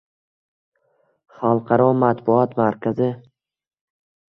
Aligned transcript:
xalqaro 1.35 1.87
matbuot 2.01 2.49
markazi. 2.57 3.09